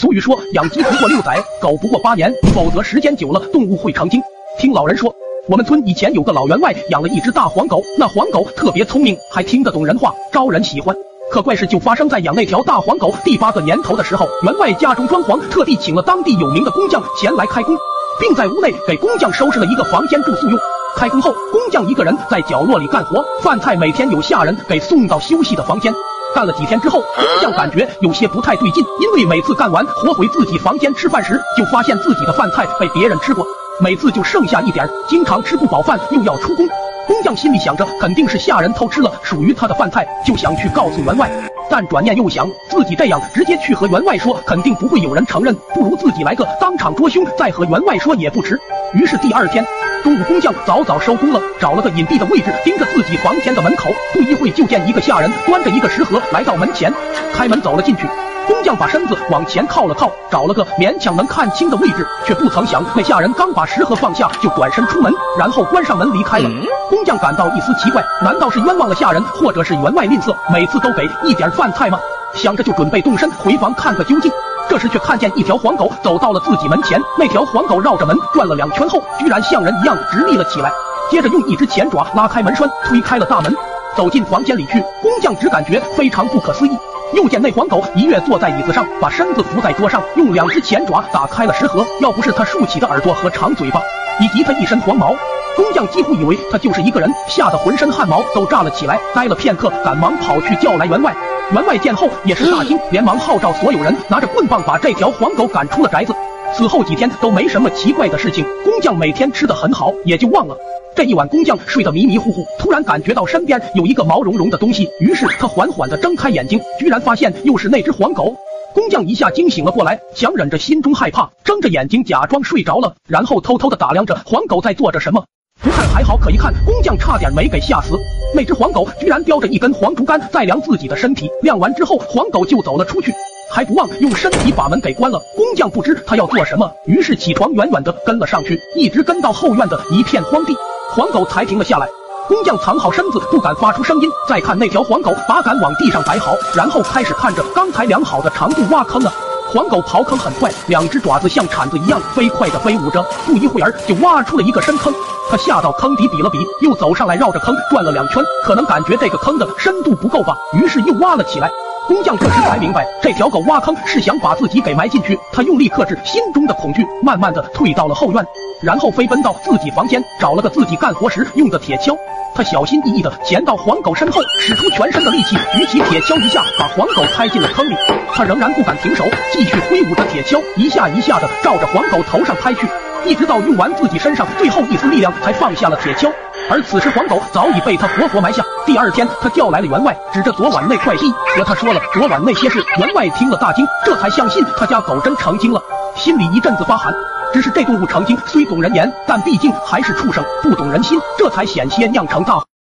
[0.00, 4.18] 俗语说，养鸡不过六载，狗不过八年，否则时间久了，动物会成精。
[4.58, 5.14] 听老人说，
[5.46, 10.96] 我们村以前有个老员外养了一只大黄狗，那黄狗特别聪明，还听得懂人话，招人喜欢。
[11.30, 17.76] 可怪事就发生在养那条大黄狗第八个年头的时候，员外家中装潢，特地请了当地有名的工匠前来开工，
[18.18, 20.58] 并在屋内给工匠收拾了一个房间住宿用。
[20.96, 25.92] 开工后，工匠一个人在角落里干活，饭菜每天有下人给送到休息的房间。
[26.34, 33.44] 干了几天之后，工匠感觉有些不太对劲，因为每次干完活回自己房间吃饭时，就发现自己的饭菜被别人吃过，
[33.80, 36.66] 每次就剩下一点，经常吃不饱饭又要出工。
[37.06, 41.28] 工匠心里想着，肯定是下人偷吃了属于他的饭菜，就想去告诉员外。
[41.68, 48.60] 但转念又想，自己这样直接去和员外说，肯定不会有人承认，不如自己来个当场捉凶，再和员外说也不迟。
[48.94, 49.64] 于是第二天。
[50.02, 53.90] 中午，工匠早早收工了，找了个隐蔽的位置，盯着自己房间的门口。
[54.14, 56.90] 不一会，就见一个下人端着一个食盒来到门前，
[57.34, 58.06] 开门走了进去。
[58.50, 66.50] 工匠把身子往前靠了靠，找了个勉强能看清的位置，却不曾想，那下人刚把食盒放下，就转身出门，然后关上门离开了。
[66.88, 71.98] 工匠感到一丝奇怪，难道是冤枉了下人，或者是员外吝啬，每次都给一点饭菜吗？
[72.34, 74.32] 想着就准备动身回房看个究竟。
[74.68, 80.72] 这时却看见一条黄狗走到了自己门前，那条黄狗绕着门转了两圈后，居然像人一样直立了起来，
[81.08, 83.54] 接着用一只前爪拉开门栓，推开了大门，
[83.96, 84.80] 走进房间里去。
[85.00, 86.76] 工匠只感觉非常不可思议，
[87.12, 91.84] 又见那黄狗一跃坐在椅子上，把身子伏在桌上，用两只前爪打开了食盒。
[92.00, 93.80] 要不是它竖起的耳朵和长嘴巴，
[94.20, 95.08] 以及它一身黄毛，
[95.56, 98.98] 工匠几乎以为它就是一个人，吓得浑身汗毛都炸了起来。
[99.14, 101.14] 呆了片刻，赶忙跑去叫来员外。
[101.52, 106.14] 员外见后也是大惊，连忙号召所有人拿着棍棒把这条黄狗赶出了宅子。
[106.52, 110.56] 此后几天都没什么奇怪的事情，工匠每天吃的很好，也就忘了。
[110.94, 118.34] 这一晚，工匠睡得迷迷糊糊，突然感觉到身边有一个毛茸茸的东西，于是他缓缓地睁开眼睛，居然发现又是那只黄狗。
[118.74, 125.24] 工匠一下惊醒了过来，强忍着心中害怕，睁着眼睛假装睡着了，然后偷偷地打量着黄狗在做着什么。
[125.62, 127.96] 不看还好，可一看，工匠差点没给吓死。
[128.34, 133.12] 那只黄狗居然叼着一根黄竹竿在量自己的身体，量完之后，黄狗就走了出去，
[133.50, 135.18] 还不忘用身体把门给关了。
[135.36, 140.56] 工匠不知他要做什么，于是起床远远的跟了上去，一直跟到后院的一片荒地，
[140.90, 141.86] 黄狗才停了下来。
[142.28, 144.08] 工匠藏好身子，不敢发出声音。
[144.28, 149.12] 再看那条黄狗，把杆往地上摆好，然后开始看着刚才量好的长度挖坑了。
[149.52, 154.94] 黄狗刨坑很快，两只爪子像铲子一样飞快地飞舞着，不一会儿就挖出了一个深坑。
[155.28, 161.50] 他下到坑底比了比，又走上来绕着坑转了两圈，可能感觉这个坑的深度不够吧，于是又挖了起来。
[161.86, 165.18] 工匠这时才明白，这条狗挖坑是想把自己给埋进去。
[165.32, 168.24] 他用力克制心中的恐惧，慢慢的退到了后院，
[168.62, 171.96] 然后飞奔到自己房间，找了个自己干活时用的铁锹。
[172.32, 177.74] 他小心翼翼地潜到黄狗身后，使出全身的力气，举起铁锹一下把黄狗拍进了坑里。
[178.14, 182.68] 他仍然不敢停手，继续挥舞着铁锹，一下一下地照着黄狗头上拍去，
[183.04, 186.12] 一直到用完自己身上最后一丝力量，才放下了铁锹。
[186.50, 188.44] 而此时黄狗早已被他活活埋下。
[188.66, 192.60] 第二天，他叫来了员外，指着昨晚那块地和他说了昨晚那些事。
[192.76, 195.62] 员外听了大惊，这才相信他家狗真成精了，
[195.94, 196.92] 心里一阵子发寒。
[197.32, 202.49] 只是这动物成精虽懂人言，但毕竟还是畜生，不懂人心，这才险些酿成大。